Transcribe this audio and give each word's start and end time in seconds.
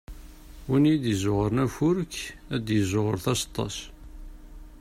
Win 0.69 0.83
i 0.93 0.95
d-izzuɣren 1.03 1.63
afurk, 1.65 2.13
ad 2.53 2.61
d-izzuɣer 2.65 3.15
taseṭṭa-s. 3.23 3.77